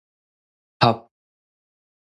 [0.79, 0.97] 合